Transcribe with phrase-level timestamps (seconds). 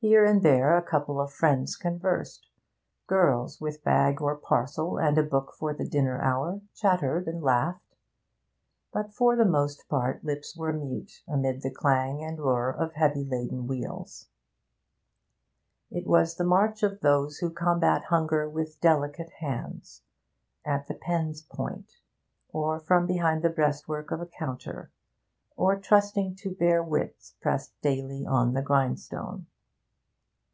[0.00, 2.50] Here and there a couple of friends conversed;
[3.06, 7.96] girls, with bag or parcel and a book for the dinner hour, chattered and laughed;
[8.92, 13.24] but for the most part lips were mute amid the clang and roar of heavy
[13.24, 14.28] laden wheels.
[15.90, 20.02] It was the march of those who combat hunger with delicate hands:
[20.66, 21.98] at the pen's point,
[22.50, 24.90] or from behind the breastwork of a counter,
[25.56, 29.46] or trusting to bare wits pressed daily on the grindstone.